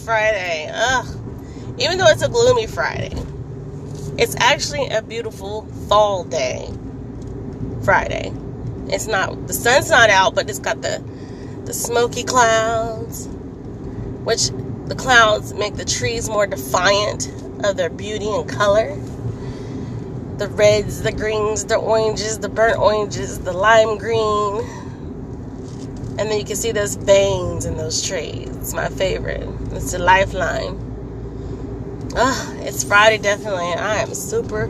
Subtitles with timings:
[0.00, 0.70] Friday.
[0.72, 1.06] Ugh.
[1.78, 3.12] Even though it's a gloomy Friday,
[4.18, 6.70] it's actually a beautiful fall day.
[7.84, 8.32] Friday.
[8.88, 11.02] It's not the sun's not out, but it's got the
[11.64, 13.26] the smoky clouds,
[14.24, 14.50] which
[14.86, 17.28] the clouds make the trees more defiant
[17.64, 18.96] of their beauty and color.
[20.38, 24.85] The reds, the greens, the oranges, the burnt oranges, the lime green.
[26.18, 28.48] And then you can see those veins in those trees.
[28.56, 29.48] It's my favorite.
[29.72, 30.82] It's a lifeline.
[32.16, 33.74] Ah, it's Friday definitely.
[33.74, 34.68] I am super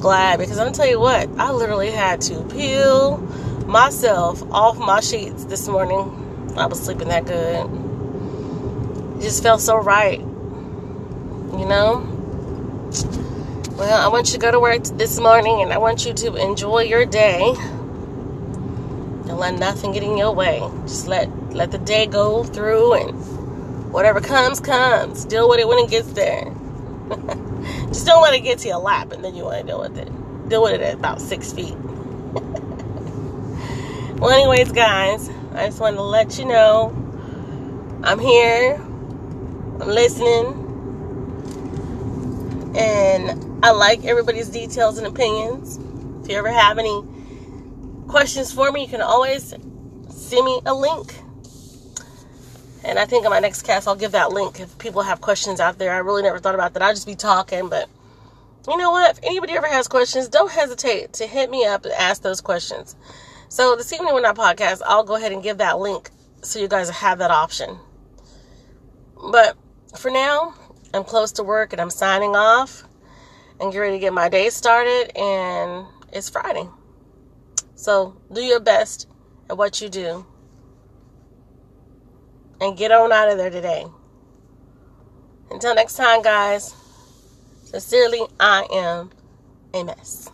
[0.00, 3.18] glad because I'm gonna tell you what, I literally had to peel
[3.66, 6.54] myself off my sheets this morning.
[6.56, 7.66] I was sleeping that good.
[9.18, 10.18] It just felt so right.
[10.18, 12.06] You know?
[13.76, 16.34] Well, I want you to go to work this morning and I want you to
[16.34, 17.54] enjoy your day.
[19.30, 20.58] Don't let nothing get in your way.
[20.82, 25.24] Just let let the day go through and whatever comes, comes.
[25.24, 26.52] Deal with it when it gets there.
[27.86, 29.96] Just don't let it get to your lap and then you want to deal with
[29.96, 30.48] it.
[30.48, 31.76] Deal with it at about six feet.
[34.18, 36.88] well, anyways, guys, I just wanted to let you know
[38.02, 38.74] I'm here.
[38.74, 40.66] I'm listening.
[42.76, 45.78] And I like everybody's details and opinions.
[46.24, 47.04] If you ever have any
[48.10, 49.54] questions for me, you can always
[50.10, 51.14] send me a link.
[52.82, 55.60] And I think in my next cast, I'll give that link if people have questions
[55.60, 55.92] out there.
[55.92, 56.82] I really never thought about that.
[56.82, 57.88] I'll just be talking, but
[58.66, 59.18] you know what?
[59.18, 62.96] If anybody ever has questions, don't hesitate to hit me up and ask those questions.
[63.48, 66.10] So this evening when I podcast, I'll go ahead and give that link
[66.42, 67.78] so you guys have that option.
[69.30, 69.56] But
[69.96, 70.54] for now,
[70.94, 72.84] I'm close to work and I'm signing off
[73.60, 76.66] and get ready to get my day started and it's Friday.
[77.80, 79.08] So do your best
[79.48, 80.26] at what you do.
[82.60, 83.86] And get on out of there today.
[85.50, 86.74] Until next time, guys.
[87.64, 89.10] Sincerely, I am
[89.72, 90.30] a mess.